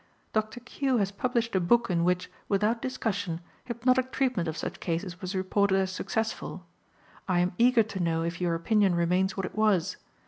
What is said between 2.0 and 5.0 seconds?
which, without discussion, hypnotic treatment of such